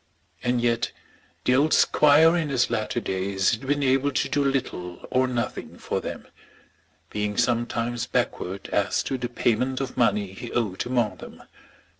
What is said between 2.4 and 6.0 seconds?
his latter days had been able to do little or nothing